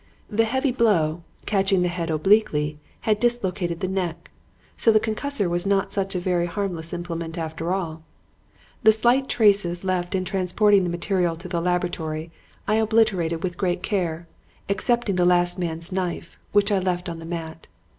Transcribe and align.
The 0.31 0.45
heavy 0.45 0.71
blow, 0.71 1.21
catching 1.45 1.83
the 1.83 1.87
head 1.87 2.09
obliquely, 2.09 2.79
had 3.01 3.19
dislocated 3.19 3.81
the 3.81 3.87
neck. 3.87 4.31
So 4.75 4.91
the 4.91 4.99
concussor 4.99 5.47
was 5.47 5.67
not 5.67 5.91
such 5.91 6.15
a 6.15 6.19
very 6.19 6.47
harmless 6.47 6.91
implement 6.91 7.37
after 7.37 7.71
all. 7.71 8.01
"The 8.81 8.93
slight 8.93 9.29
traces 9.29 9.83
left 9.83 10.15
in 10.15 10.25
transporting 10.25 10.85
the 10.85 10.89
material 10.89 11.35
to 11.35 11.47
the 11.47 11.61
laboratory, 11.61 12.31
I 12.67 12.77
obliterated 12.77 13.43
with 13.43 13.59
great 13.59 13.83
care, 13.83 14.27
excepting 14.67 15.17
the 15.17 15.23
last 15.25 15.59
man's 15.59 15.91
knife, 15.91 16.39
which 16.51 16.71
I 16.71 16.79
left 16.79 17.07
on 17.07 17.19
the 17.19 17.25
mat. 17.25 17.67